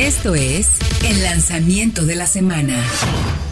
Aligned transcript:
Esto 0.00 0.34
es 0.34 0.78
el 1.04 1.22
lanzamiento 1.22 2.06
de 2.06 2.16
la 2.16 2.24
semana. 2.24 2.82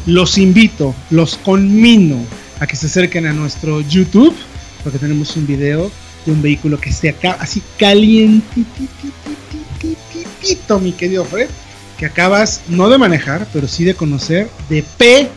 Los 0.07 0.39
invito, 0.39 0.95
los 1.11 1.37
conmino 1.37 2.25
a 2.59 2.67
que 2.67 2.75
se 2.75 2.87
acerquen 2.87 3.27
a 3.27 3.35
nuestro 3.35 3.83
YouTube, 3.83 4.35
porque 4.83 4.99
tenemos 4.99 5.37
un 5.37 5.47
video 5.47 5.91
de 6.25 6.33
un 6.33 6.41
vehículo 6.41 6.81
que 6.81 6.89
esté 6.89 7.11
acá, 7.11 7.37
así 7.39 7.63
calientito, 7.79 8.65
mi 10.81 10.93
querido 10.93 11.27
Fred, 11.27 11.51
que 11.99 12.07
acabas 12.07 12.63
no 12.69 12.89
de 12.89 12.97
manejar, 12.97 13.47
pero 13.53 13.69
sí 13.69 13.85
de 13.85 13.93
conocer 13.93 14.49
de 14.71 14.83
P 14.97 15.29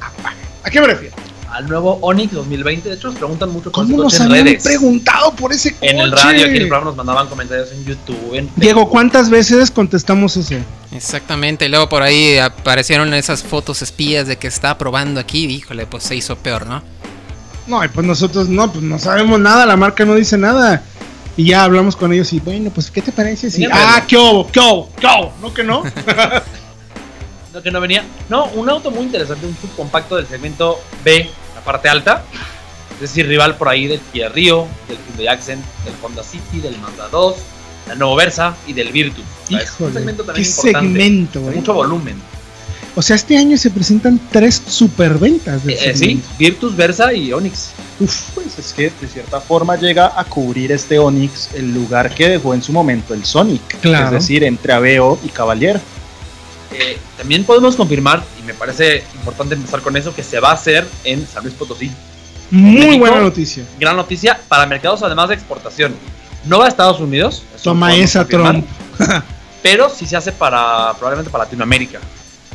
a 0.00 0.10
pa. 0.22 0.32
¿A 0.62 0.70
qué 0.70 0.80
me 0.80 0.86
refiero? 0.86 1.25
Al 1.56 1.68
nuevo 1.68 1.98
Onix 2.02 2.32
2020. 2.32 2.88
De 2.88 2.94
hecho, 2.96 3.08
nos 3.08 3.16
preguntan 3.16 3.50
mucho 3.50 3.72
por 3.72 3.86
¿Cómo 3.86 3.94
ese 3.94 4.02
nos 4.02 4.14
en 4.20 4.22
habían 4.26 4.46
redes. 4.46 4.62
preguntado 4.64 5.34
por 5.34 5.52
ese 5.52 5.74
coche? 5.74 5.90
En 5.90 6.00
el 6.00 6.12
radio, 6.12 6.44
aquí 6.44 6.56
en 6.56 6.62
el 6.62 6.68
programa 6.68 6.86
nos 6.86 6.96
mandaban 6.96 7.28
comentarios 7.28 7.72
en 7.72 7.84
YouTube. 7.84 8.34
En 8.34 8.50
Diego, 8.56 8.88
¿cuántas 8.90 9.30
veces 9.30 9.70
contestamos 9.70 10.36
eso? 10.36 10.54
Exactamente, 10.92 11.64
y 11.64 11.68
luego 11.68 11.88
por 11.88 12.02
ahí 12.02 12.36
aparecieron 12.38 13.12
esas 13.14 13.42
fotos 13.42 13.80
espías 13.82 14.26
de 14.26 14.36
que 14.36 14.46
está 14.46 14.76
probando 14.76 15.18
aquí, 15.18 15.46
híjole, 15.46 15.86
pues 15.86 16.04
se 16.04 16.14
hizo 16.14 16.36
peor, 16.36 16.66
¿no? 16.66 16.82
No, 17.66 17.82
y 17.84 17.88
pues 17.88 18.06
nosotros 18.06 18.48
no, 18.48 18.70
pues 18.70 18.84
no 18.84 18.98
sabemos 18.98 19.40
nada, 19.40 19.66
la 19.66 19.76
marca 19.76 20.04
no 20.04 20.14
dice 20.14 20.36
nada. 20.36 20.82
Y 21.38 21.48
ya 21.48 21.64
hablamos 21.64 21.96
con 21.96 22.12
ellos 22.12 22.32
y 22.32 22.40
bueno, 22.40 22.70
pues 22.70 22.90
¿qué 22.90 23.02
te 23.02 23.12
parece? 23.12 23.50
Si... 23.50 23.66
Ah, 23.70 24.04
qué 24.06 24.16
hubo, 24.16 24.46
qué 24.50 24.60
hubo, 24.60 24.90
qué 24.98 25.06
hubo, 25.06 25.32
¿no 25.42 25.52
que 25.52 25.64
no? 25.64 25.82
No, 27.52 27.62
que 27.62 27.70
no 27.70 27.80
venía. 27.80 28.04
No, 28.28 28.48
un 28.48 28.68
auto 28.68 28.90
muy 28.90 29.04
interesante, 29.04 29.46
un 29.46 29.56
subcompacto 29.56 30.16
del 30.16 30.26
segmento 30.26 30.78
B, 31.02 31.30
la 31.56 31.62
parte 31.62 31.88
alta. 31.88 32.22
Es 32.94 33.00
decir, 33.00 33.26
rival 33.26 33.56
por 33.56 33.68
ahí 33.68 33.86
del 33.86 34.00
Kia 34.12 34.28
Rio, 34.28 34.66
del 34.88 34.96
Hyundai 35.08 35.26
Accent, 35.28 35.64
del 35.84 35.94
Honda 36.02 36.22
City, 36.22 36.60
del 36.60 36.78
Mazda 36.78 37.08
2, 37.08 37.36
del 37.88 37.98
nuevo 37.98 38.14
Versa 38.16 38.56
y 38.66 38.72
del 38.72 38.90
Virtus. 38.92 39.24
Es 39.50 39.74
un 39.78 39.92
qué 39.92 40.00
importante. 40.00 40.44
segmento, 40.44 41.40
eh. 41.50 41.56
mucho 41.56 41.74
volumen. 41.74 42.16
O 42.94 43.02
sea, 43.02 43.16
este 43.16 43.36
año 43.36 43.58
se 43.58 43.68
presentan 43.70 44.18
tres 44.32 44.62
superventas 44.66 45.62
de 45.64 45.74
Eh, 45.74 45.90
eh, 45.90 45.96
sí, 45.96 46.22
Virtus, 46.38 46.74
Versa 46.74 47.12
y 47.12 47.30
Onix. 47.30 47.72
Uf, 48.00 48.30
pues 48.34 48.58
es 48.58 48.72
que 48.72 48.90
de 48.98 49.06
cierta 49.06 49.38
forma 49.40 49.76
llega 49.76 50.18
a 50.18 50.24
cubrir 50.24 50.72
este 50.72 50.98
Onix 50.98 51.50
el 51.54 51.74
lugar 51.74 52.14
que 52.14 52.28
dejó 52.28 52.54
en 52.54 52.62
su 52.62 52.72
momento 52.72 53.12
el 53.12 53.26
Sonic. 53.26 53.80
Claro. 53.80 54.06
Es 54.06 54.22
decir, 54.22 54.44
entre 54.44 54.72
Aveo 54.72 55.18
y 55.22 55.28
Cavalier. 55.28 55.78
Eh, 56.72 56.98
también 57.16 57.44
podemos 57.44 57.76
confirmar, 57.76 58.22
y 58.40 58.42
me 58.44 58.54
parece 58.54 59.04
importante 59.14 59.54
empezar 59.54 59.80
con 59.80 59.96
eso, 59.96 60.14
que 60.14 60.22
se 60.22 60.40
va 60.40 60.50
a 60.50 60.54
hacer 60.54 60.86
en 61.04 61.26
San 61.26 61.42
Luis 61.44 61.54
Potosí. 61.54 61.90
Muy 62.50 62.74
México. 62.80 62.98
buena 62.98 63.20
noticia. 63.20 63.64
Gran 63.80 63.96
noticia 63.96 64.38
para 64.48 64.66
mercados 64.66 65.02
además 65.02 65.28
de 65.28 65.34
exportación. 65.34 65.94
No 66.44 66.58
va 66.58 66.66
a 66.66 66.68
Estados 66.68 67.00
Unidos. 67.00 67.42
Toma 67.62 67.94
esa, 67.96 68.24
Trump. 68.26 68.64
Pero 69.62 69.88
sí 69.90 70.06
se 70.06 70.16
hace 70.16 70.30
para 70.32 70.92
probablemente 70.94 71.30
para 71.30 71.44
Latinoamérica. 71.44 71.98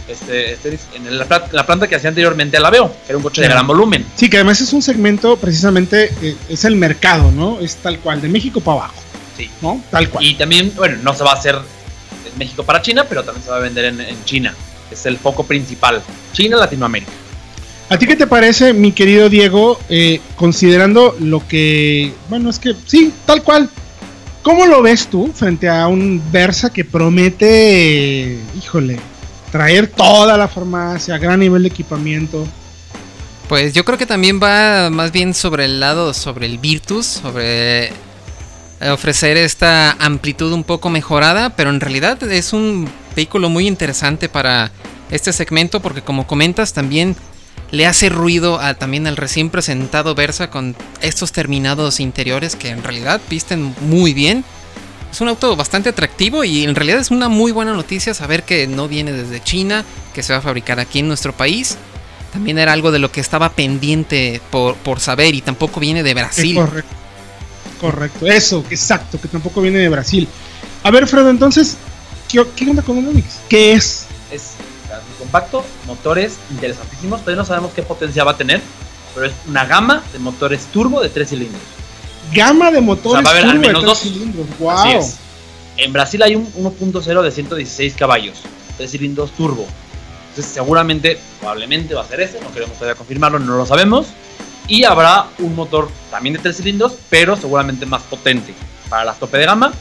Este, 0.08 0.54
este 0.54 0.78
en 0.96 1.18
la, 1.18 1.26
pla- 1.26 1.48
la 1.52 1.66
planta 1.66 1.88
que 1.88 1.96
hacía 1.96 2.10
anteriormente 2.10 2.60
la 2.60 2.70
veo, 2.70 2.88
que 3.06 3.10
era 3.10 3.18
un 3.18 3.24
coche 3.24 3.42
de 3.42 3.48
gran 3.50 3.68
volumen. 3.68 4.06
Sí, 4.16 4.30
que 4.30 4.38
además 4.38 4.60
es 4.62 4.72
un 4.74 4.82
segmento, 4.82 5.36
precisamente, 5.38 6.14
eh, 6.22 6.36
es 6.50 6.64
el 6.66 6.76
mercado, 6.76 7.32
¿no? 7.32 7.60
Es 7.60 7.76
tal 7.78 8.00
cual, 8.00 8.22
de 8.22 8.28
México 8.30 8.60
para 8.62 8.80
abajo, 8.80 8.96
Sí. 9.38 9.50
¿no? 9.62 9.82
Tal 9.92 10.10
cual. 10.10 10.24
Y 10.26 10.36
también, 10.36 10.74
bueno, 10.76 10.98
no 11.04 11.14
se 11.14 11.24
va 11.24 11.32
a 11.32 11.36
hacer 11.36 11.58
en 12.32 12.40
México 12.40 12.64
para 12.64 12.82
China, 12.82 13.06
pero 13.08 13.24
también 13.24 13.44
se 13.44 13.52
va 13.52 13.58
a 13.58 13.62
vender 13.62 13.86
en, 13.86 14.02
en 14.02 14.24
China. 14.26 14.54
Es 14.90 15.06
el 15.06 15.18
foco 15.18 15.46
principal. 15.46 16.02
China, 16.34 16.58
Latinoamérica. 16.58 17.12
¿A 17.92 17.98
ti 17.98 18.08
qué 18.08 18.16
te 18.16 18.26
parece, 18.26 18.72
mi 18.72 18.94
querido 18.94 19.28
Diego, 19.28 19.78
eh, 19.90 20.22
considerando 20.38 21.14
lo 21.20 21.46
que, 21.46 22.14
bueno, 22.30 22.50
es 22.50 22.58
que 22.58 22.74
sí, 22.86 23.14
tal 23.26 23.44
cual. 23.44 23.70
¿Cómo 24.44 24.66
lo 24.66 24.82
ves 24.82 25.08
tú 25.08 25.30
frente 25.36 25.68
a 25.68 25.88
un 25.88 26.24
Versa 26.32 26.72
que 26.72 26.86
promete, 26.86 28.40
híjole, 28.58 28.98
traer 29.52 29.88
toda 29.88 30.38
la 30.38 30.48
farmacia, 30.48 31.18
gran 31.18 31.42
nivel 31.42 31.64
de 31.64 31.68
equipamiento? 31.68 32.48
Pues 33.50 33.74
yo 33.74 33.84
creo 33.84 33.98
que 33.98 34.06
también 34.06 34.40
va 34.42 34.90
más 34.90 35.12
bien 35.12 35.34
sobre 35.34 35.66
el 35.66 35.82
lado, 35.82 36.14
sobre 36.14 36.46
el 36.46 36.60
Virtus, 36.60 37.06
sobre 37.06 37.92
ofrecer 38.90 39.38
esta 39.38 39.92
amplitud 40.00 40.52
un 40.54 40.64
poco 40.64 40.90
mejorada, 40.90 41.52
pero 41.56 41.70
en 41.70 41.80
realidad 41.80 42.22
es 42.24 42.54
un 42.54 42.90
vehículo 43.16 43.50
muy 43.50 43.68
interesante 43.68 44.30
para 44.30 44.72
este 45.12 45.34
segmento 45.34 45.82
porque 45.82 46.02
como 46.02 46.26
comentas 46.26 46.74
también 46.74 47.16
le 47.72 47.86
hace 47.86 48.10
ruido 48.10 48.60
a, 48.60 48.74
también 48.74 49.08
al 49.08 49.18
recién 49.18 49.50
presentado 49.50 50.16
Versa 50.16 50.50
con 50.50 50.76
estos 51.02 51.32
terminados 51.32 52.00
interiores 52.00 52.56
que 52.56 52.70
en 52.70 52.84
realidad 52.84 53.22
visten 53.30 53.74
muy 53.82 54.14
bien. 54.14 54.44
Es 55.12 55.20
un 55.22 55.28
auto 55.28 55.56
bastante 55.56 55.90
atractivo 55.90 56.44
y 56.44 56.64
en 56.64 56.76
realidad 56.76 57.00
es 57.00 57.12
una 57.12 57.30
muy 57.30 57.52
buena 57.52 57.74
noticia 57.74 58.14
saber 58.14 58.44
que 58.44 58.68
no 58.68 58.88
viene 58.88 59.12
desde 59.12 59.44
China, 59.44 59.84
que 60.14 60.24
se 60.24 60.34
va 60.34 60.40
a 60.40 60.42
fabricar 60.42 60.80
aquí 60.80 61.00
en 61.00 61.08
nuestro 61.08 61.34
país. 61.34 61.78
También 62.32 62.58
era 62.58 62.72
algo 62.72 62.92
de 62.92 63.00
lo 63.00 63.12
que 63.12 63.20
estaba 63.20 63.50
pendiente 63.50 64.42
por, 64.52 64.76
por 64.76 65.02
saber 65.02 65.36
y 65.36 65.42
tampoco 65.42 65.82
viene 65.82 66.02
de 66.02 66.14
Brasil. 66.14 66.56
Correcto. 66.56 67.01
Correcto, 67.82 68.26
eso, 68.28 68.64
exacto, 68.70 69.20
que 69.20 69.28
tampoco 69.28 69.60
viene 69.62 69.80
de 69.80 69.90
Brasil. 69.90 70.28
A 70.84 70.92
ver, 70.92 71.08
Fredo, 71.08 71.30
entonces, 71.30 71.78
¿qué, 72.30 72.46
qué 72.56 72.70
onda 72.70 72.84
con 72.84 72.98
Onix? 73.06 73.40
¿Qué 73.50 73.74
es? 73.74 74.06
Es 74.32 74.52
muy 74.88 75.18
compacto, 75.20 75.66
motores 75.88 76.34
interesantísimos. 76.52 77.22
Todavía 77.22 77.42
no 77.42 77.46
sabemos 77.46 77.72
qué 77.74 77.82
potencia 77.82 78.24
va 78.24 78.32
a 78.32 78.38
tener, 78.38 78.62
pero 79.16 79.26
es 79.26 79.34
una 79.48 79.66
gama 79.66 80.04
de 80.14 80.20
motores 80.20 80.66
turbo 80.72 81.02
de 81.02 81.10
tres 81.10 81.30
cilindros. 81.30 81.62
Gama 82.34 82.72
de 82.72 82.82
motores 82.82 83.28
O 83.28 83.32
sea, 83.32 83.42
va 83.42 83.50
a 83.50 83.52
haber 83.52 83.58
al 83.58 83.62
turbo 83.62 83.68
de 83.68 83.74
menos 83.74 83.82
tres 83.84 83.86
dos. 83.86 84.00
cilindros. 84.00 84.48
Así 84.80 84.94
Wow. 84.94 85.02
es. 85.02 85.16
En 85.78 85.94
Brasil 85.94 86.22
hay 86.22 86.36
un 86.36 86.46
1.0 86.54 87.22
de 87.24 87.32
116 87.32 87.96
caballos, 87.96 88.38
3 88.78 88.92
cilindros 88.92 89.32
turbo. 89.32 89.66
Entonces 90.30 90.54
seguramente, 90.54 91.18
probablemente 91.40 91.94
va 91.96 92.02
a 92.04 92.08
ser 92.08 92.22
ese, 92.22 92.40
no 92.42 92.52
queremos 92.54 92.76
todavía 92.78 92.96
confirmarlo, 92.96 93.40
no 93.40 93.58
lo 93.58 93.66
sabemos. 93.66 94.08
Y 94.72 94.86
habrá 94.86 95.26
un 95.40 95.54
motor 95.54 95.90
también 96.10 96.32
de 96.34 96.40
3 96.40 96.56
cilindros, 96.56 96.94
pero 97.10 97.36
seguramente 97.36 97.86
más 97.86 98.04
potente 98.04 98.54
para 98.90 99.04
las 99.04 99.20
tope 99.20 99.38
de 99.38 99.46
gama. 99.46 99.74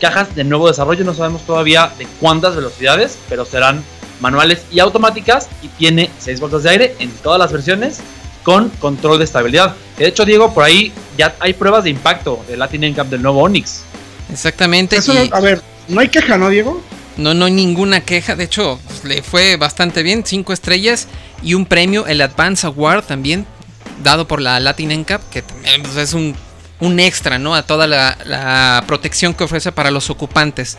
Cajas 0.00 0.34
de 0.34 0.42
nuevo 0.42 0.66
desarrollo, 0.66 1.04
no 1.04 1.14
sabemos 1.14 1.42
todavía 1.46 1.92
de 1.96 2.08
cuántas 2.18 2.56
velocidades, 2.56 3.16
pero 3.28 3.44
serán 3.44 3.84
manuales 4.20 4.62
y 4.72 4.80
automáticas 4.80 5.48
y 5.62 5.68
tiene 5.68 6.10
6 6.18 6.40
bolsas 6.40 6.64
de 6.64 6.70
aire 6.70 6.96
en 6.98 7.10
todas 7.22 7.38
las 7.38 7.52
versiones 7.52 8.00
con 8.42 8.68
control 8.80 9.18
de 9.18 9.24
estabilidad. 9.26 9.76
De 9.96 10.08
hecho, 10.08 10.24
Diego, 10.24 10.52
por 10.52 10.64
ahí 10.64 10.92
ya 11.16 11.36
hay 11.38 11.52
pruebas 11.52 11.84
de 11.84 11.90
impacto 11.90 12.44
del 12.48 12.58
Latin 12.58 12.82
NCAP 12.82 13.10
del 13.10 13.22
nuevo 13.22 13.42
Onix. 13.42 13.82
Exactamente. 14.32 14.96
Eso 14.96 15.12
y- 15.14 15.28
no- 15.28 15.36
a 15.36 15.40
ver, 15.40 15.62
no 15.86 16.00
hay 16.00 16.08
queja, 16.08 16.36
¿no, 16.36 16.48
Diego? 16.48 16.82
No, 17.16 17.32
no 17.32 17.44
hay 17.44 17.52
ninguna 17.52 18.00
queja. 18.00 18.34
De 18.34 18.42
hecho, 18.44 18.80
pues, 18.88 19.04
le 19.04 19.22
fue 19.22 19.56
bastante 19.56 20.02
bien. 20.02 20.24
Cinco 20.26 20.52
estrellas 20.52 21.06
y 21.44 21.54
un 21.54 21.64
premio, 21.66 22.06
el 22.08 22.20
Advance 22.20 22.66
Award 22.66 23.04
también, 23.04 23.46
dado 24.02 24.26
por 24.28 24.40
la 24.40 24.58
Latin 24.60 24.90
NCAP, 24.92 25.28
que 25.30 25.42
también 25.42 25.82
pues, 25.82 25.96
es 25.96 26.12
un, 26.12 26.34
un 26.80 27.00
extra, 27.00 27.38
¿no? 27.38 27.54
A 27.54 27.62
toda 27.64 27.86
la, 27.86 28.16
la 28.24 28.84
protección 28.86 29.34
que 29.34 29.44
ofrece 29.44 29.72
para 29.72 29.90
los 29.90 30.10
ocupantes. 30.10 30.76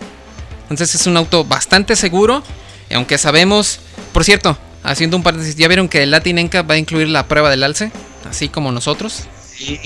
Entonces 0.64 0.96
es 0.96 1.08
un 1.08 1.18
auto 1.18 1.44
bastante 1.46 1.96
seguro. 1.96 2.44
y 2.90 2.94
aunque 2.96 3.18
sabemos, 3.18 3.80
por 4.12 4.24
cierto, 4.24 4.58
haciendo 4.84 5.18
un 5.18 5.24
paréntesis, 5.24 5.56
¿ya 5.56 5.68
vieron 5.68 5.88
que 5.90 6.04
el 6.04 6.12
Latin 6.12 6.38
NCAP 6.40 6.70
va 6.70 6.74
a 6.76 6.78
incluir 6.78 7.08
la 7.10 7.28
prueba 7.28 7.50
del 7.50 7.64
alce? 7.64 7.92
Así 8.30 8.50
como 8.50 8.72
nosotros. 8.72 9.24
Sí. 9.54 9.80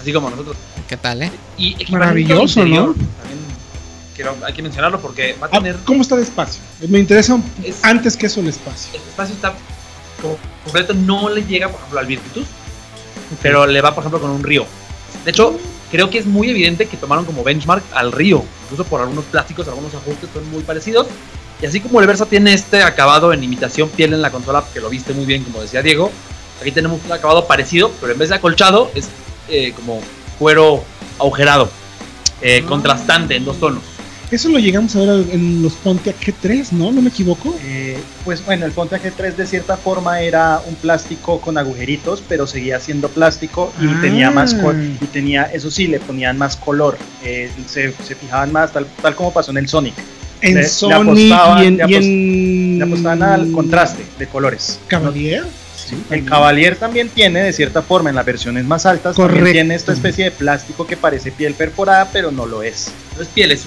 Así 0.00 0.12
como 0.12 0.30
nosotros. 0.30 0.56
¿Qué 0.88 0.96
tal, 0.96 1.22
eh? 1.22 1.30
Y 1.58 1.76
Maravilloso, 1.90 2.60
interior, 2.60 2.88
¿no? 2.88 2.92
También 2.94 3.38
quiero, 4.14 4.36
hay 4.46 4.52
que 4.54 4.62
mencionarlo 4.62 5.00
porque 5.00 5.34
va 5.42 5.48
a 5.48 5.50
Ah, 5.52 5.58
tener. 5.58 5.76
¿Cómo 5.84 6.00
está 6.02 6.16
de 6.16 6.22
espacio? 6.22 6.60
Me 6.88 6.98
interesa 7.00 7.38
Es- 7.62 7.84
antes 7.84 8.16
que 8.16 8.26
eso 8.26 8.40
el 8.40 8.48
espacio. 8.48 8.90
El 8.94 9.00
espacio 9.08 9.34
está 9.34 9.54
completo, 10.68 10.94
no 10.94 11.28
le 11.28 11.42
llega, 11.44 11.68
por 11.68 11.78
ejemplo, 11.78 11.98
al 12.00 12.06
Virtus, 12.06 12.46
pero 13.42 13.66
le 13.66 13.80
va, 13.80 13.94
por 13.94 14.02
ejemplo, 14.02 14.20
con 14.20 14.30
un 14.30 14.42
río. 14.42 14.64
De 15.24 15.30
hecho, 15.30 15.58
creo 15.90 16.10
que 16.10 16.18
es 16.18 16.26
muy 16.26 16.50
evidente 16.50 16.86
que 16.86 16.96
tomaron 16.96 17.24
como 17.24 17.42
benchmark 17.42 17.82
al 17.92 18.12
río, 18.12 18.44
incluso 18.64 18.84
por 18.84 19.00
algunos 19.00 19.24
plásticos, 19.26 19.68
algunos 19.68 19.94
ajustes 19.94 20.28
son 20.32 20.48
muy 20.50 20.62
parecidos. 20.62 21.06
Y 21.60 21.66
así 21.66 21.80
como 21.80 22.00
el 22.00 22.06
Versa 22.06 22.26
tiene 22.26 22.52
este 22.54 22.82
acabado 22.82 23.32
en 23.32 23.42
imitación 23.42 23.88
piel 23.88 24.12
en 24.14 24.22
la 24.22 24.30
consola, 24.30 24.64
que 24.72 24.80
lo 24.80 24.88
viste 24.88 25.12
muy 25.12 25.26
bien, 25.26 25.42
como 25.42 25.60
decía 25.60 25.82
Diego, 25.82 26.10
aquí 26.60 26.70
tenemos 26.70 27.00
un 27.04 27.12
acabado 27.12 27.46
parecido, 27.46 27.90
pero 28.00 28.12
en 28.12 28.18
vez 28.18 28.28
de 28.28 28.36
acolchado, 28.36 28.90
es 28.94 29.08
eh, 29.48 29.72
como 29.74 30.00
cuero 30.38 30.84
agujerado, 31.18 31.68
eh, 32.42 32.62
Ah. 32.62 32.68
contrastante 32.68 33.34
en 33.34 33.44
dos 33.44 33.58
tonos. 33.58 33.82
Eso 34.30 34.50
lo 34.50 34.58
llegamos 34.58 34.94
a 34.94 34.98
ver 35.00 35.24
en 35.32 35.62
los 35.62 35.72
Pontiac 35.74 36.16
G3, 36.20 36.72
¿no? 36.72 36.92
¿No 36.92 37.00
me 37.00 37.08
equivoco? 37.08 37.56
Eh, 37.64 37.96
pues 38.26 38.44
bueno, 38.44 38.66
el 38.66 38.72
Pontiac 38.72 39.02
G3 39.02 39.34
de 39.36 39.46
cierta 39.46 39.78
forma 39.78 40.20
era 40.20 40.60
un 40.66 40.74
plástico 40.74 41.40
con 41.40 41.56
agujeritos, 41.56 42.22
pero 42.28 42.46
seguía 42.46 42.78
siendo 42.78 43.08
plástico 43.08 43.72
y 43.80 43.86
Ah. 43.86 43.98
tenía 44.02 44.30
más 44.30 44.54
y 45.00 45.06
tenía, 45.06 45.44
eso 45.44 45.70
sí, 45.70 45.86
le 45.86 45.98
ponían 45.98 46.36
más 46.36 46.56
color, 46.56 46.98
eh, 47.24 47.50
se, 47.66 47.92
se 48.06 48.14
fijaban 48.14 48.52
más, 48.52 48.70
tal, 48.72 48.86
tal 49.00 49.14
como 49.14 49.32
pasó 49.32 49.50
en 49.50 49.56
el 49.58 49.68
Sonic. 49.68 49.94
En 50.42 50.54
Le- 50.54 50.60
le 50.60 50.68
Sony 50.68 50.90
apostaban- 50.92 51.62
y 51.62 51.66
en, 51.66 51.76
le 51.78 51.84
y 51.84 51.86
apos- 51.86 52.04
en- 52.04 52.78
Le 52.80 52.84
apostaban 52.84 53.22
al 53.22 53.50
contraste 53.50 54.02
de 54.18 54.26
colores. 54.26 54.78
Cavalier. 54.88 55.44
Sí, 55.74 55.96
El 56.10 56.24
Cavalier 56.26 56.76
también 56.76 57.08
tiene, 57.08 57.40
de 57.42 57.52
cierta 57.52 57.80
forma, 57.82 58.10
en 58.10 58.16
las 58.16 58.26
versiones 58.26 58.64
más 58.66 58.84
altas, 58.84 59.16
Correcto. 59.16 59.36
también 59.36 59.54
tiene 59.54 59.74
esta 59.74 59.92
especie 59.92 60.24
de 60.26 60.30
plástico 60.32 60.86
que 60.86 60.96
parece 60.98 61.32
piel 61.32 61.54
perforada, 61.54 62.10
pero 62.12 62.30
no 62.30 62.44
lo 62.46 62.62
es. 62.62 62.90
no 63.16 63.22
es 63.22 63.28
piel, 63.28 63.50
es, 63.52 63.60
es 63.60 63.66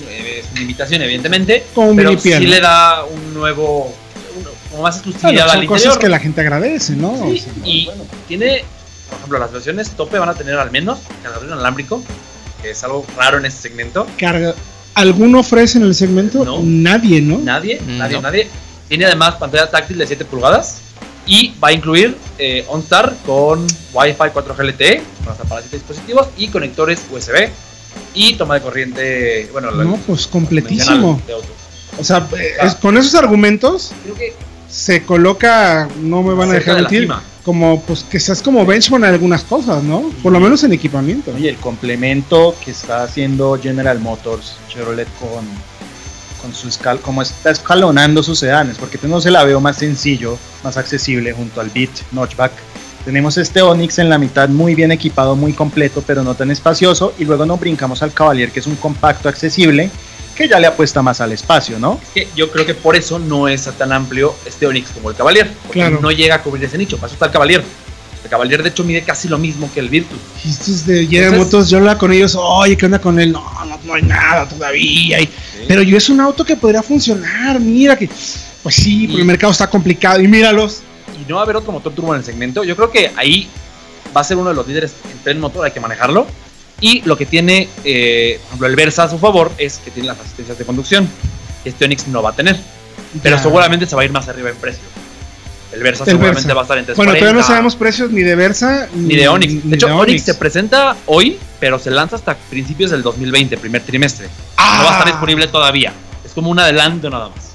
una 0.52 0.62
imitación, 0.62 1.02
evidentemente. 1.02 1.64
Como 1.74 1.90
un 1.90 1.96
pero 1.96 2.18
sí 2.20 2.30
le 2.40 2.60
da 2.60 3.04
un 3.06 3.34
nuevo. 3.34 3.94
un- 4.38 4.44
como 4.72 4.84
más 4.84 4.96
Claro, 5.02 5.10
exclusividad 5.12 5.48
son 5.50 5.60
al 5.60 5.66
cosas 5.68 5.84
interior. 5.86 6.00
que 6.00 6.10
la 6.10 6.20
gente 6.20 6.42
agradece, 6.42 6.94
¿no? 6.96 7.16
Sí, 7.18 7.22
O 7.40 7.44
sea, 7.44 7.54
y 7.66 7.90
tiene, 8.30 8.64
por 9.10 9.18
ejemplo, 9.18 9.40
las 9.40 9.52
versiones 9.52 9.90
tope 9.92 10.18
van 10.20 10.30
a 10.30 10.34
tener 10.34 10.56
al 10.58 10.72
menos 10.72 11.00
cargador 11.22 11.48
inalámbrico, 11.48 12.02
que 12.62 12.72
es 12.72 12.82
algo 12.86 13.06
raro 13.18 13.38
en 13.40 13.46
este 13.46 13.64
segmento. 13.70 14.08
carga. 14.18 14.56
¿Alguno 14.94 15.40
ofrece 15.40 15.78
en 15.78 15.84
el 15.86 15.96
segmento? 15.96 16.44
No. 16.46 16.60
Nadie, 16.64 17.22
¿no? 17.22 17.38
Nadie, 17.40 17.80
Mm, 17.86 17.98
nadie, 17.98 18.16
no. 18.16 18.22
nadie. 18.22 18.48
Tiene 18.88 19.06
además 19.06 19.36
pantalla 19.36 19.70
táctil 19.70 19.98
de 19.98 20.08
7 20.08 20.24
pulgadas 20.26 20.80
y 21.26 21.54
va 21.64 21.70
a 21.70 21.74
incluir 21.74 22.18
eh, 22.40 22.66
OnStar 22.70 23.14
con 23.26 23.66
Wi-Fi 23.94 24.30
4G 24.34 24.64
LTE 24.64 25.02
hasta 25.30 25.44
para 25.44 25.62
7 25.62 25.78
dispositivos 25.78 26.28
y 26.38 26.48
conectores 26.48 27.02
USB 27.12 27.50
y 28.14 28.34
toma 28.36 28.56
de 28.56 28.62
corriente, 28.62 29.50
bueno, 29.52 29.72
la- 29.72 29.84
No, 29.84 29.96
pues 30.08 30.28
completísimo. 30.28 31.20
convencional 31.20 31.28
de 31.28 31.34
auto. 31.34 31.48
O 32.00 32.04
sea, 32.04 32.28
eh, 32.38 32.54
es- 32.64 32.76
con 32.76 32.98
esos 32.98 33.16
argumentos 33.16 33.92
Creo 34.04 34.16
que 34.16 34.34
se 34.70 35.04
coloca, 35.04 35.90
no 36.02 36.24
me 36.24 36.34
van 36.34 36.50
a 36.50 36.54
dejar 36.54 36.76
de 36.76 36.82
mentir, 36.84 37.02
cima. 37.02 37.22
como 37.44 37.82
pues 37.82 38.04
que 38.04 38.20
seas 38.20 38.42
como 38.42 38.66
benchmark 38.66 39.04
en 39.04 39.10
algunas 39.10 39.44
cosas, 39.44 39.84
¿no? 39.84 40.10
Por 40.24 40.32
lo 40.32 40.40
menos 40.40 40.64
en 40.64 40.72
equipamiento. 40.72 41.32
Oye, 41.36 41.50
el 41.50 41.58
complemento 41.58 42.56
que 42.64 42.72
está 42.72 43.04
haciendo 43.04 43.60
General 43.62 44.00
Motors 44.00 44.54
Chevrolet 44.70 45.08
con, 45.20 45.46
con 46.42 46.54
su 46.56 46.70
escal, 46.70 47.00
como 47.02 47.22
está 47.22 47.52
escalonando 47.52 48.24
sus 48.24 48.40
sedanes, 48.40 48.78
porque 48.78 48.98
pues 48.98 49.10
no 49.12 49.20
se 49.20 49.30
la 49.30 49.44
veo 49.44 49.60
más 49.60 49.78
sencillo, 49.78 50.38
más 50.64 50.78
accesible 50.78 51.34
junto 51.34 51.60
al 51.62 51.70
Beat 51.70 51.92
Notchback. 52.14 52.52
Tenemos 53.06 53.38
este 53.38 53.62
Onix 53.62 53.98
en 54.00 54.10
la 54.10 54.18
mitad 54.20 54.48
muy 54.50 54.76
bien 54.76 54.92
equipado, 54.92 55.36
muy 55.36 55.54
completo, 55.54 56.04
pero 56.06 56.24
no 56.24 56.36
tan 56.36 56.52
espacioso, 56.52 57.14
y 57.18 57.26
luego 57.26 57.46
nos 57.46 57.60
brincamos 57.60 58.04
al 58.04 58.14
Cavalier, 58.14 58.52
que 58.52 58.60
es 58.60 58.68
un 58.68 58.76
compacto 58.76 59.28
accesible, 59.28 59.90
que 60.36 60.48
ya 60.48 60.60
le 60.60 60.68
apuesta 60.68 61.02
más 61.02 61.20
al 61.20 61.32
espacio, 61.32 61.80
¿no? 61.80 62.00
que 62.14 62.28
yo 62.36 62.52
creo 62.52 62.66
que 62.66 62.76
por 62.76 62.96
eso 62.96 63.18
no 63.18 63.48
es 63.48 63.64
tan 63.78 63.92
amplio 63.92 64.36
este 64.46 64.68
Onix 64.68 64.92
como 64.92 65.10
el 65.10 65.16
Cavalier. 65.16 65.52
Porque 65.64 65.80
Claro. 65.80 66.00
no 66.00 66.12
llega 66.12 66.36
a 66.36 66.44
cubrir 66.44 66.64
ese 66.66 66.78
nicho. 66.78 66.98
Para 66.98 67.08
eso 67.08 67.16
está 67.16 67.26
el 67.26 67.32
Cavalier. 67.32 67.64
El 68.24 68.30
Cavalier, 68.30 68.62
de 68.62 68.70
hecho, 68.70 68.84
mide 68.84 69.02
casi 69.02 69.28
lo 69.28 69.40
mismo 69.40 69.70
que 69.74 69.80
el 69.80 69.90
Virtus. 69.90 70.20
Y 70.46 70.50
estos 70.52 70.86
de 70.86 71.02
Entonces- 71.02 71.38
Motors, 71.38 71.70
yo 71.72 71.78
hablaba 71.80 71.98
con 71.98 72.14
ellos, 72.14 72.36
oye, 72.40 72.78
¿qué 72.78 72.86
onda 72.86 73.00
con 73.00 73.20
él? 73.20 73.32
No, 73.32 73.44
no, 73.66 73.80
no 73.84 73.94
hay 73.96 74.04
nada 74.04 74.48
todavía. 74.48 75.20
y- 75.20 75.30
Pero 75.68 75.82
yo 75.82 75.98
es 75.98 76.08
un 76.10 76.22
auto 76.22 76.46
que 76.46 76.56
podría 76.56 76.84
funcionar, 76.84 77.60
mira 77.60 77.96
que, 77.98 78.08
pues 78.62 78.76
sí, 78.76 79.08
pero 79.08 79.20
el 79.20 79.26
mercado 79.26 79.52
está 79.52 79.68
complicado 79.68 80.22
y 80.22 80.28
míralos. 80.28 80.82
Y 81.22 81.30
no 81.30 81.36
va 81.36 81.42
a 81.42 81.44
haber 81.44 81.56
otro 81.58 81.72
motor 81.72 81.94
turbo 81.94 82.14
en 82.14 82.20
el 82.20 82.26
segmento. 82.26 82.64
Yo 82.64 82.76
creo 82.76 82.92
que 82.92 83.12
ahí 83.16 83.48
va 84.16 84.22
a 84.22 84.24
ser 84.24 84.38
uno 84.38 84.50
de 84.50 84.56
los 84.56 84.68
líderes 84.68 84.94
en 85.12 85.18
tren 85.24 85.40
motor, 85.40 85.66
hay 85.66 85.72
que 85.72 85.80
manejarlo. 85.80 86.26
Y 86.80 87.02
lo 87.04 87.16
que 87.18 87.26
tiene, 87.28 87.70
eh, 87.84 88.38
por 88.42 88.48
ejemplo, 88.48 88.68
el 88.68 88.76
Versa 88.76 89.04
a 89.04 89.10
su 89.10 89.20
favor 89.20 89.52
es 89.58 89.78
que 89.78 89.92
tiene 89.92 90.08
las 90.08 90.20
asistencias 90.20 90.58
de 90.58 90.66
conducción. 90.66 91.08
Este 91.64 91.86
Onix 91.86 92.08
no 92.08 92.24
va 92.24 92.32
a 92.32 92.34
tener, 92.34 92.58
pero 93.22 93.36
Ya. 93.38 93.44
seguramente 93.44 93.86
se 93.86 93.96
va 93.96 94.02
a 94.02 94.06
ir 94.06 94.12
más 94.12 94.28
arriba 94.28 94.50
en 94.50 94.56
precio. 94.56 94.82
El 95.72 95.84
Versa 95.84 96.04
El 96.04 96.10
seguramente 96.10 96.42
Versa. 96.42 96.54
va 96.56 96.62
a 96.62 96.64
estar 96.64 96.78
entre 96.80 96.96
Bueno, 96.96 97.14
todavía 97.14 97.34
no 97.40 97.46
sabemos 97.48 97.76
precios 97.78 98.10
ni 98.12 98.24
de 98.24 98.36
Versa 98.36 98.90
ni 98.94 99.16
de 99.16 99.28
Onix. 99.30 99.54
ni 99.54 99.70
De 99.70 99.76
hecho, 99.76 99.88
de 99.88 99.94
Onix 99.94 100.24
se 100.24 100.34
presenta 100.34 100.98
hoy, 101.06 101.38
pero 101.62 101.78
se 101.80 101.92
lanza 101.92 102.16
hasta 102.18 102.36
principios 102.36 102.92
del 102.92 103.04
2020, 103.04 103.58
primer 103.58 103.82
trimestre. 103.84 104.28
Ah. 104.58 104.78
No 104.80 104.84
va 104.86 104.90
a 104.90 104.94
estar 104.98 105.08
disponible 105.14 105.48
todavía. 105.48 105.94
Es 106.26 106.34
como 106.34 106.50
un 106.50 106.60
adelanto 106.60 107.10
nada 107.10 107.30
más. 107.30 107.52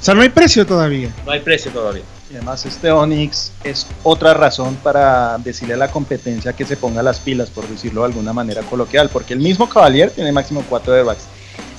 O 0.00 0.02
sea, 0.04 0.14
no 0.14 0.22
hay 0.22 0.30
precio 0.30 0.66
todavía. 0.66 1.10
No 1.24 1.30
hay 1.32 1.40
precio 1.40 1.70
todavía. 1.70 2.02
Y 2.34 2.36
además 2.38 2.66
este 2.66 2.90
Onix 2.90 3.52
es 3.62 3.86
otra 4.02 4.34
razón 4.34 4.76
para 4.82 5.38
decirle 5.38 5.74
a 5.74 5.76
la 5.76 5.92
competencia 5.92 6.52
que 6.52 6.66
se 6.66 6.76
ponga 6.76 7.00
las 7.00 7.20
pilas, 7.20 7.48
por 7.48 7.68
decirlo 7.68 8.00
de 8.00 8.08
alguna 8.08 8.32
manera 8.32 8.62
coloquial, 8.62 9.08
porque 9.08 9.34
el 9.34 9.38
mismo 9.38 9.68
Cavalier 9.68 10.10
tiene 10.10 10.32
máximo 10.32 10.64
4 10.68 10.94
airbags. 10.94 11.26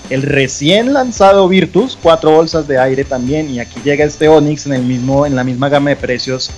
El 0.09 0.21
recién 0.21 0.93
lanzado 0.93 1.49
Virtus, 1.49 1.97
cuatro 2.01 2.31
bolsas 2.31 2.69
de 2.69 2.79
aire 2.79 3.03
también, 3.03 3.49
y 3.49 3.59
aquí 3.59 3.81
llega 3.83 4.05
este 4.05 4.29
Onix 4.29 4.65
en, 4.65 4.73
el 4.73 4.83
mismo, 4.83 5.25
en 5.25 5.35
la 5.35 5.43
misma 5.43 5.67
gama 5.67 5.89
de 5.89 5.97
precios 5.97 6.49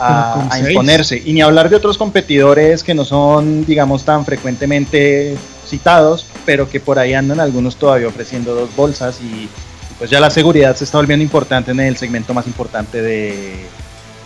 a, 0.00 0.48
a 0.50 0.58
imponerse. 0.58 1.22
Y 1.24 1.32
ni 1.32 1.42
hablar 1.42 1.70
de 1.70 1.76
otros 1.76 1.98
competidores 1.98 2.82
que 2.82 2.92
no 2.92 3.04
son, 3.04 3.64
digamos, 3.64 4.04
tan 4.04 4.24
frecuentemente 4.24 5.36
citados, 5.64 6.26
pero 6.44 6.68
que 6.68 6.80
por 6.80 6.98
ahí 6.98 7.14
andan 7.14 7.38
algunos 7.38 7.76
todavía 7.76 8.08
ofreciendo 8.08 8.52
dos 8.52 8.74
bolsas 8.74 9.20
y 9.20 9.48
pues 10.02 10.10
ya 10.10 10.18
la 10.18 10.30
seguridad 10.30 10.74
se 10.74 10.82
está 10.82 10.98
volviendo 10.98 11.22
importante 11.22 11.70
en 11.70 11.78
el 11.78 11.96
segmento 11.96 12.34
más 12.34 12.48
importante 12.48 13.00
de, 13.00 13.54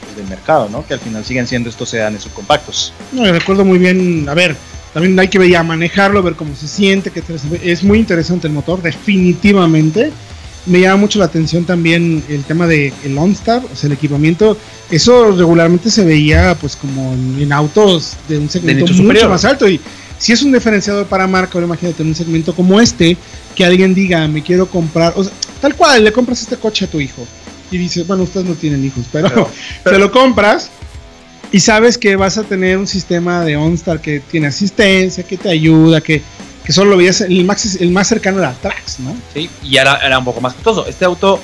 pues, 0.02 0.16
del 0.16 0.26
mercado, 0.26 0.70
¿no? 0.70 0.86
Que 0.86 0.94
al 0.94 1.00
final 1.00 1.22
siguen 1.22 1.46
siendo 1.46 1.68
estos 1.68 1.90
sedanes 1.90 2.22
subcompactos. 2.22 2.94
No, 3.12 3.20
me 3.20 3.30
recuerdo 3.30 3.62
muy 3.62 3.76
bien, 3.76 4.26
a 4.26 4.32
ver, 4.32 4.56
también 4.94 5.18
hay 5.20 5.28
que 5.28 5.38
ver 5.38 5.50
ya 5.50 5.62
manejarlo, 5.62 6.22
ver 6.22 6.32
cómo 6.32 6.56
se 6.56 6.66
siente, 6.66 7.10
qué 7.10 7.20
tal 7.20 7.38
se 7.38 7.50
ve. 7.50 7.60
es 7.62 7.84
muy 7.84 7.98
interesante 7.98 8.46
el 8.46 8.54
motor, 8.54 8.80
definitivamente. 8.80 10.12
Me 10.64 10.80
llama 10.80 10.96
mucho 10.96 11.18
la 11.18 11.26
atención 11.26 11.66
también 11.66 12.24
el 12.30 12.42
tema 12.44 12.66
de 12.66 12.94
el 13.04 13.18
OnStar, 13.18 13.62
o 13.70 13.76
sea, 13.76 13.88
el 13.88 13.92
equipamiento. 13.92 14.56
Eso 14.90 15.32
regularmente 15.32 15.90
se 15.90 16.06
veía 16.06 16.56
pues 16.58 16.74
como 16.74 17.12
en, 17.12 17.36
en 17.38 17.52
autos 17.52 18.14
de 18.30 18.38
un 18.38 18.48
segmento 18.48 18.80
nicho 18.80 18.94
mucho 18.94 19.02
superior. 19.02 19.28
más 19.28 19.44
alto 19.44 19.68
y 19.68 19.78
si 20.18 20.32
es 20.32 20.42
un 20.42 20.52
diferenciador 20.52 21.06
para 21.06 21.26
marca, 21.26 21.52
ahora 21.54 21.66
imagínate 21.66 22.02
en 22.02 22.08
un 22.08 22.14
segmento 22.14 22.54
como 22.54 22.80
este, 22.80 23.16
que 23.54 23.64
alguien 23.64 23.94
diga, 23.94 24.26
me 24.28 24.42
quiero 24.42 24.66
comprar, 24.66 25.12
o 25.14 25.22
sea, 25.22 25.32
tal 25.66 25.74
cual, 25.74 26.04
le 26.04 26.12
compras 26.12 26.42
este 26.42 26.56
coche 26.56 26.84
a 26.84 26.88
tu 26.88 27.00
hijo 27.00 27.26
y 27.72 27.78
dices, 27.78 28.06
bueno, 28.06 28.22
ustedes 28.22 28.46
no 28.46 28.54
tienen 28.54 28.84
hijos, 28.84 29.04
pero, 29.10 29.28
Pero- 29.28 29.50
te 29.84 29.98
lo 29.98 30.12
compras 30.12 30.70
y 31.50 31.58
sabes 31.58 31.98
que 31.98 32.14
vas 32.14 32.38
a 32.38 32.44
tener 32.44 32.78
un 32.78 32.86
sistema 32.86 33.44
de 33.44 33.56
OnStar 33.56 34.00
que 34.00 34.20
tiene 34.20 34.46
asistencia, 34.46 35.24
que 35.24 35.36
te 35.36 35.48
ayuda, 35.50 36.00
que, 36.00 36.22
que 36.64 36.72
solo 36.72 36.92
lo 36.92 36.96
veías, 36.98 37.20
el 37.20 37.44
más, 37.44 37.76
el 37.80 37.90
más 37.90 38.06
cercano 38.06 38.38
era 38.38 38.52
Trax, 38.52 39.00
¿no? 39.00 39.16
¿sí? 39.34 39.50
Y 39.64 39.76
era, 39.76 39.96
era 39.96 40.20
un 40.20 40.24
poco 40.24 40.40
más 40.40 40.54
costoso. 40.54 40.86
Este 40.86 41.04
auto, 41.04 41.40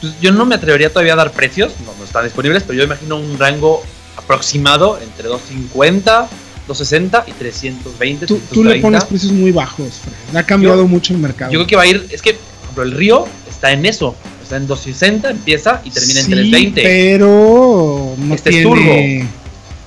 pues, 0.00 0.14
yo 0.18 0.32
no 0.32 0.46
me 0.46 0.54
atrevería 0.54 0.88
todavía 0.88 1.12
a 1.12 1.16
dar 1.16 1.32
precios, 1.32 1.72
no, 1.84 1.92
no 1.98 2.04
están 2.04 2.24
disponibles, 2.24 2.62
pero 2.62 2.78
yo 2.78 2.84
imagino 2.84 3.16
un 3.16 3.38
rango 3.38 3.82
aproximado 4.16 4.98
entre 5.02 5.28
250, 5.28 6.28
260 6.66 7.24
y 7.26 7.32
320. 7.32 8.26
Tú, 8.26 8.40
tú 8.52 8.64
le 8.64 8.80
330. 8.80 8.82
pones 8.82 9.04
precios 9.04 9.32
muy 9.32 9.52
bajos, 9.52 9.88
Fred. 10.02 10.36
Ha 10.38 10.42
cambiado 10.44 10.86
mucho 10.86 11.12
el 11.12 11.18
mercado. 11.18 11.52
Yo 11.52 11.58
creo 11.58 11.66
que 11.66 11.76
va 11.76 11.82
a 11.82 11.86
ir, 11.86 12.06
es 12.10 12.22
que, 12.22 12.32
por 12.34 12.62
ejemplo, 12.64 12.82
el 12.84 12.92
Río 12.92 13.26
está 13.58 13.72
en 13.72 13.84
eso, 13.86 14.14
está 14.40 14.56
en 14.56 14.68
260, 14.68 15.30
empieza 15.30 15.82
y 15.84 15.90
termina 15.90 16.20
Sí, 16.20 16.32
en 16.32 16.72
320. 16.72 16.82
Pero 16.82 18.14
no 18.16 18.34
Este 18.34 18.50
es 18.50 18.54
tiene, 18.56 18.70
turbo. 18.70 19.30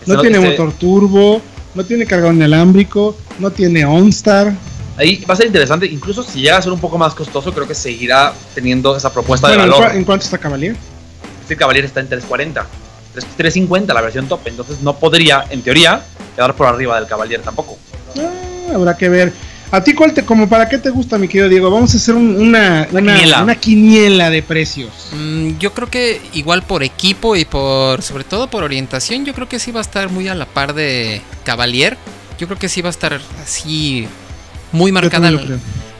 no 0.07 0.13
Este- 0.13 0.29
tiene 0.29 0.49
motor 0.49 0.73
turbo, 0.73 1.41
no 1.73 1.85
tiene 1.85 2.05
cargador 2.05 2.35
inalámrico, 2.35 3.15
no 3.39 3.49
tiene 3.49 3.85
OnStar. 3.85 4.53
Ahí 4.97 5.23
va 5.27 5.33
a 5.35 5.37
ser 5.37 5.47
interesante, 5.47 5.85
incluso 5.85 6.21
si 6.21 6.41
llega 6.41 6.57
a 6.57 6.61
ser 6.61 6.73
un 6.73 6.81
poco 6.81 6.97
más 6.97 7.15
costoso, 7.15 7.53
creo 7.53 7.65
que 7.65 7.73
seguirá 7.73 8.33
teniendo 8.53 8.95
esa 8.95 9.11
propuesta 9.13 9.47
Bueno, 9.47 9.63
de 9.63 9.69
¿en, 9.69 9.79
valor. 9.79 9.95
en 9.95 10.03
cuánto 10.03 10.25
está 10.25 10.37
Cavalier? 10.37 10.75
Este 11.41 11.55
Cavalier 11.55 11.85
está 11.85 12.01
en 12.01 12.09
340, 12.09 12.63
3- 13.15 13.23
350 13.37 13.93
la 13.93 14.01
versión 14.01 14.27
top, 14.27 14.41
entonces 14.45 14.81
no 14.81 14.97
podría, 14.97 15.45
en 15.49 15.61
teoría, 15.61 16.03
quedar 16.35 16.55
por 16.57 16.67
arriba 16.67 16.99
del 16.99 17.07
Cavalier 17.07 17.41
tampoco. 17.41 17.77
Ah, 18.19 18.73
habrá 18.75 18.97
que 18.97 19.07
ver. 19.07 19.31
¿A 19.73 19.81
ti 19.81 19.93
cuál 19.93 20.13
te, 20.13 20.25
como 20.25 20.49
para 20.49 20.67
qué 20.67 20.77
te 20.77 20.89
gusta, 20.89 21.17
mi 21.17 21.27
querido 21.29 21.47
Diego? 21.47 21.71
Vamos 21.71 21.93
a 21.93 21.97
hacer 21.97 22.13
un- 22.15 22.35
una, 22.35 22.87
Una 22.91 22.99
una, 23.01 23.13
quiniela. 23.15 23.43
una 23.43 23.55
quiniela 23.55 24.29
de 24.29 24.43
precios. 24.43 24.89
Mm, 25.13 25.57
yo 25.59 25.73
creo 25.73 25.89
que 25.89 26.19
igual 26.33 26.63
por 26.63 26.83
equipo 26.83 27.37
y 27.37 27.45
por 27.45 28.01
sobre 28.01 28.25
todo 28.25 28.49
por 28.49 28.63
orientación, 28.63 29.23
yo 29.25 29.33
creo 29.33 29.47
que 29.47 29.59
sí 29.59 29.71
va 29.71 29.79
a 29.79 29.83
estar 29.83 30.09
muy 30.09 30.27
a 30.27 30.35
la 30.35 30.45
par 30.45 30.73
de 30.73 31.21
Cavalier. 31.45 31.97
Yo 32.37 32.47
creo 32.47 32.59
que 32.59 32.67
sí 32.67 32.81
va 32.81 32.89
a 32.89 32.91
estar 32.91 33.21
así 33.41 34.07
muy 34.73 34.91
marcada 34.91 35.31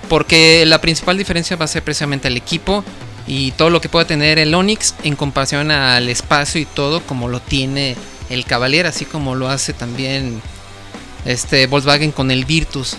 porque 0.10 0.66
la 0.66 0.82
principal 0.82 1.18
diferencia 1.18 1.56
va 1.56 1.66
a 1.66 1.68
ser 1.70 1.84
precisamente 1.84 2.28
el 2.28 2.36
equipo 2.36 2.84
y 3.28 3.52
todo 3.52 3.70
lo 3.70 3.80
que 3.80 3.88
pueda 3.88 4.06
tener 4.06 4.40
el 4.40 4.54
Onix 4.54 4.96
en 5.04 5.16
comparación 5.16 5.72
al 5.72 6.10
espacio 6.10 6.60
y 6.60 6.66
todo 6.66 7.02
como 7.02 7.30
lo 7.30 7.40
tiene 7.40 7.96
el 8.30 8.44
Cavalier, 8.46 8.86
así 8.88 9.06
como 9.06 9.36
lo 9.36 9.48
hace 9.48 9.72
también 9.72 10.42
este 11.26 11.68
Volkswagen 11.68 12.12
con 12.12 12.32
el 12.32 12.44
Virtus. 12.44 12.98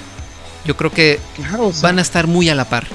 Yo 0.64 0.76
creo 0.76 0.90
que 0.90 1.19
Claro, 1.37 1.66
o 1.69 1.73
sea, 1.73 1.83
van 1.90 1.99
a 1.99 2.02
estar 2.02 2.26
muy 2.26 2.49
a 2.49 2.54
la 2.54 2.64
par. 2.64 2.87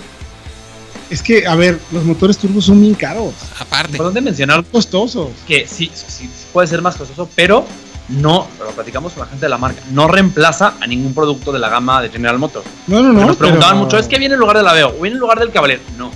es 1.10 1.22
que, 1.22 1.46
a 1.48 1.56
ver, 1.56 1.80
los 1.92 2.04
motores 2.04 2.38
turbos 2.38 2.66
son 2.66 2.82
bien 2.82 2.94
caros, 2.94 3.34
Aparte. 3.60 3.92
Importante 3.94 4.22
mencionar 4.22 4.58
son 4.58 4.66
costosos. 4.72 5.30
que 5.48 5.68
sí, 5.68 5.90
sí, 5.94 6.06
sí 6.10 6.30
puede 6.54 6.68
ser 6.68 6.82
más 6.82 6.96
costoso, 6.96 7.30
pero 7.36 7.66
no, 8.10 8.48
lo 8.60 8.72
platicamos 8.72 9.14
con 9.14 9.22
la 9.24 9.28
gente 9.28 9.46
de 9.46 9.50
la 9.50 9.58
marca, 9.58 9.82
no 9.92 10.08
reemplaza 10.08 10.76
a 10.80 10.88
ningún 10.88 11.14
producto 11.14 11.52
de 11.52 11.60
la 11.60 11.70
gama 11.70 12.02
de 12.02 12.10
General 12.10 12.38
Motors. 12.40 12.66
No, 12.88 13.02
no, 13.04 13.12
no. 13.14 13.26
nos 13.26 13.36
preguntaban 13.38 13.76
pero- 13.76 13.86
mucho, 13.86 13.98
¿es 13.98 14.08
que 14.08 14.18
viene 14.18 14.36
en 14.36 14.40
lugar 14.40 14.58
del 14.58 14.68
Aveo 14.68 14.90
o 14.98 15.02
viene 15.02 15.16
en 15.16 15.20
lugar 15.20 15.40
del 15.40 15.52
Cavalier? 15.52 15.82
No. 15.98 16.10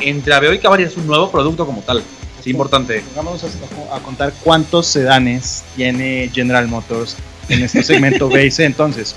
Entre 0.00 0.34
Aveo 0.34 0.52
y 0.52 0.58
Cavalier 0.58 0.88
es 0.88 0.96
un 0.96 1.06
nuevo 1.06 1.30
producto 1.30 1.64
como 1.66 1.80
tal. 1.82 2.02
Es 2.40 2.46
importante. 2.46 3.02
Vamos 3.16 3.42
a, 3.44 3.96
a 3.96 4.00
contar 4.00 4.32
cuántos 4.42 4.86
sedanes 4.86 5.62
tiene 5.76 6.30
General 6.34 6.66
Motors 6.68 7.16
en 7.48 7.62
este 7.62 7.82
segmento 7.82 8.28
B 8.30 8.46
y 8.46 8.50
C. 8.50 8.64
Entonces, 8.64 9.14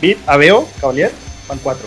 Bit, 0.00 0.18
Aveo, 0.26 0.68
Cavalier, 0.80 1.12
van 1.48 1.58
cuatro. 1.62 1.86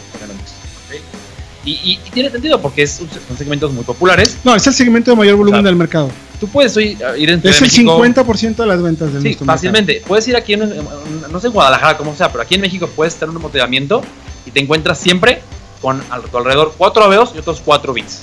Y, 1.66 1.72
y- 1.72 2.00
y 2.06 2.10
tiene 2.12 2.30
sentido 2.32 2.62
porque 2.62 2.84
es, 2.84 3.00
un- 3.02 3.10
son 3.28 3.38
segmentos 3.38 3.72
muy 3.74 3.84
populares. 3.84 4.38
No, 4.44 4.56
es 4.56 4.66
el 4.66 4.74
segmento 4.74 5.12
de 5.12 5.18
mayor 5.18 5.36
volumen 5.36 5.60
O 5.60 5.62
sea, 5.62 5.68
del 5.70 5.76
mercado. 5.76 6.10
Tú 6.40 6.48
puedes 6.48 6.76
ir, 6.78 6.98
ir 7.18 7.30
en 7.30 7.42
Es 7.44 7.58
el 7.58 7.62
México. 7.68 8.00
50% 8.02 8.56
de 8.56 8.66
las 8.66 8.82
ventas 8.82 9.14
de 9.14 9.22
Sí, 9.22 9.38
fácilmente. 9.46 10.02
Puedes 10.08 10.26
ir 10.30 10.38
aquí 10.38 10.54
en, 10.54 10.62
no 11.30 11.40
sé 11.40 11.48
en 11.48 11.54
Guadalajara 11.54 11.98
como 11.98 12.16
sea, 12.16 12.32
pero 12.32 12.42
aquí 12.44 12.56
en 12.56 12.62
México 12.62 12.90
puedes 12.96 13.14
estar 13.14 13.26
en 13.28 13.32
un 13.32 13.36
embotellamiento 13.38 14.02
y 14.46 14.52
te 14.52 14.62
encuentras 14.62 14.98
siempre 15.00 15.42
con 15.82 16.02
a 16.10 16.20
tu 16.22 16.38
alrededor 16.38 16.74
cuatro 16.78 17.04
Aveos 17.04 17.32
y 17.36 17.40
otros 17.40 17.62
cuatro 17.64 17.94
bits. 17.94 18.22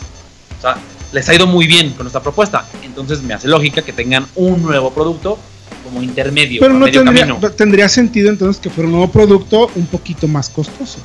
O 0.59 0.63
sea, 0.63 0.79
les 1.13 1.29
ha 1.29 1.35
ido 1.35 1.47
muy 1.47 1.67
bien 1.67 1.91
con 1.91 2.05
nuestra 2.05 2.23
propuesta. 2.23 2.67
Entonces 2.83 3.23
me 3.23 3.35
hace 3.35 3.49
lógica 3.49 3.83
que 3.83 3.93
tengan 3.93 4.27
un 4.35 4.63
nuevo 4.63 4.93
producto 4.95 5.39
como 5.87 6.03
intermedio, 6.03 6.61
Pero 6.61 6.75
no 6.75 6.87
medio 6.87 7.03
tendría, 7.03 7.27
camino. 7.29 7.51
tendría 7.53 7.89
sentido 7.89 8.29
entonces 8.29 8.61
que 8.61 8.69
fuera 8.71 8.87
un 8.89 8.93
nuevo 8.93 9.11
producto 9.11 9.71
un 9.75 9.87
poquito 9.87 10.27
más 10.29 10.49
costoso. 10.51 10.99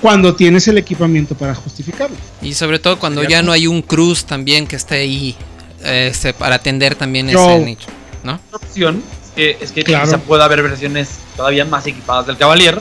Cuando 0.00 0.34
tienes 0.34 0.68
el 0.68 0.78
equipamiento 0.78 1.34
para 1.34 1.54
justificarlo. 1.54 2.16
Y 2.42 2.54
sobre 2.54 2.78
todo 2.78 2.98
cuando 2.98 3.22
ya 3.24 3.42
no 3.42 3.52
hay 3.52 3.66
un 3.66 3.80
Cruz 3.82 4.24
también 4.24 4.66
que 4.66 4.76
esté 4.76 4.96
ahí 4.96 5.36
este, 5.82 6.32
para 6.34 6.56
atender 6.56 6.94
también 6.94 7.30
No. 7.32 7.50
ese 7.50 7.64
nicho, 7.64 7.88
¿no? 8.22 8.38
Otra 8.52 8.66
opción 8.68 9.02
es 9.26 9.30
que, 9.34 9.58
es 9.64 9.72
que 9.72 9.82
Claro. 9.84 10.04
quizá 10.04 10.18
pueda 10.18 10.44
haber 10.44 10.62
versiones 10.62 11.10
todavía 11.36 11.64
más 11.64 11.86
equipadas 11.86 12.26
del 12.26 12.36
Cavalier 12.36 12.80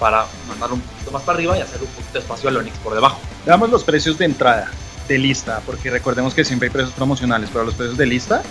para 0.00 0.26
mandarlo 0.48 0.76
un 0.76 0.80
poquito 0.80 1.10
más 1.12 1.22
para 1.22 1.36
arriba 1.38 1.58
y 1.58 1.60
hacer 1.60 1.80
un 1.80 1.88
poquito 1.88 2.12
de 2.14 2.18
espacio 2.20 2.48
al 2.48 2.56
Onix 2.56 2.76
por 2.78 2.94
debajo. 2.94 3.20
Veamos 3.46 3.70
los 3.70 3.84
precios 3.84 4.16
de 4.18 4.24
entrada, 4.24 4.70
de 5.08 5.18
lista, 5.18 5.60
porque 5.66 5.90
recordemos 5.90 6.32
que 6.34 6.44
siempre 6.44 6.68
hay 6.68 6.72
precios 6.72 6.94
promocionales, 6.94 7.50
pero 7.52 7.64
los 7.64 7.74
precios 7.74 7.96
de 7.98 8.06
lista, 8.06 8.42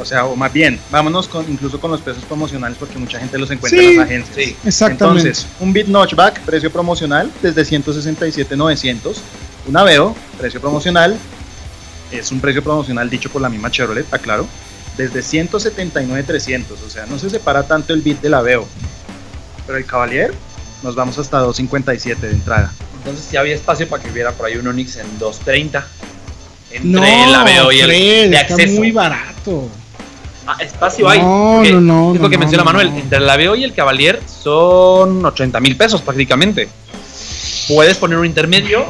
o 0.00 0.04
sea, 0.04 0.24
o 0.26 0.34
más 0.36 0.52
bien, 0.52 0.80
vámonos 0.90 1.28
con, 1.28 1.50
incluso 1.50 1.78
con 1.80 1.90
los 1.90 2.00
precios 2.00 2.24
promocionales 2.24 2.76
porque 2.78 2.98
mucha 2.98 3.18
gente 3.18 3.38
los 3.38 3.50
encuentra 3.50 3.80
Sí. 3.80 3.86
en 3.86 3.96
las 3.98 4.06
agencias. 4.06 4.36
Sí. 4.36 4.56
Exactamente. 4.64 5.20
Entonces, 5.28 5.46
un 5.60 5.72
bit 5.72 5.86
notchback, 5.88 6.40
precio 6.40 6.70
promocional, 6.72 7.30
desde 7.42 7.64
167,900. 7.64 9.18
Un 9.66 9.76
Aveo, 9.76 10.16
precio 10.38 10.60
promocional, 10.60 11.16
es 12.10 12.32
un 12.32 12.40
precio 12.40 12.62
promocional 12.64 13.08
dicho 13.10 13.30
por 13.30 13.42
la 13.42 13.48
misma 13.48 13.70
Chevrolet, 13.70 14.12
aclaro, 14.12 14.46
desde 14.96 15.22
179,300. 15.22 16.80
O 16.82 16.90
sea, 16.90 17.06
no 17.06 17.18
se 17.18 17.30
separa 17.30 17.62
tanto 17.64 17.92
el 17.92 18.00
bit 18.00 18.20
del 18.20 18.34
Aveo. 18.34 18.66
Pero 19.66 19.78
el 19.78 19.84
Cavalier, 19.86 20.32
nos 20.82 20.94
vamos 20.94 21.18
hasta 21.18 21.38
257 21.38 22.26
de 22.26 22.32
entrada. 22.32 22.72
Entonces 22.98 23.26
sí 23.30 23.36
había 23.36 23.54
espacio 23.54 23.88
para 23.88 24.02
que 24.02 24.10
hubiera 24.10 24.32
por 24.32 24.46
ahí 24.46 24.56
un 24.56 24.66
Onix 24.66 24.96
en 24.96 25.18
230. 25.18 25.86
Entre 26.72 26.88
No, 26.90 27.04
el 27.04 27.34
Aveo 27.34 27.72
y 27.72 27.80
el 27.80 27.86
Fred, 27.86 28.30
de 28.30 28.36
está 28.36 28.54
acceso. 28.54 28.74
muy 28.78 28.90
barato. 28.92 29.68
Ah, 30.52 30.56
espacio 30.62 31.08
hay. 31.08 31.20
No, 31.20 31.54
porque 31.56 31.72
no, 31.72 31.80
no, 31.80 32.14
Es 32.14 32.20
lo 32.20 32.28
que 32.28 32.36
no, 32.36 32.40
menciona 32.40 32.64
no, 32.64 32.70
Manuel. 32.72 32.90
no. 32.90 32.98
Entre 32.98 33.18
el 33.18 33.28
Aveo 33.30 33.54
y 33.54 33.64
el 33.64 33.72
Cavalier 33.74 34.20
son 34.26 35.24
80 35.24 35.60
mil 35.60 35.76
pesos 35.76 36.02
prácticamente. 36.02 36.68
Puedes 37.68 37.96
poner 37.98 38.18
un 38.18 38.26
intermedio 38.26 38.86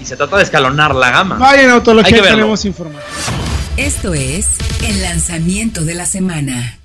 y 0.00 0.04
se 0.04 0.16
trata 0.16 0.36
de 0.36 0.44
escalonar 0.44 0.94
la 0.94 1.10
gama. 1.10 1.36
Vaya 1.38 1.62
en 1.62 1.68
Hay 1.68 1.74
autología 1.74 2.22
tenemos 2.22 2.64
información. 2.64 3.12
Esto 3.76 4.14
es 4.14 4.48
el 4.86 5.02
lanzamiento 5.02 5.84
de 5.84 5.94
la 5.94 6.06
semana. 6.06 6.78